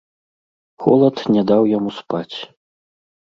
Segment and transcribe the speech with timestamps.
[0.85, 2.37] Холад не даў яму спаць.